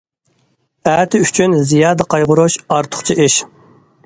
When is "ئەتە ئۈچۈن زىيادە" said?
0.93-2.09